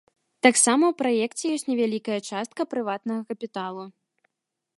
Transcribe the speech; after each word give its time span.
Таксама 0.45 0.83
ў 0.87 0.93
праекце 1.01 1.45
ёсць 1.57 1.67
невялікая 1.73 2.19
частка 2.33 2.61
прыватнага 2.73 3.21
капіталу. 3.35 3.83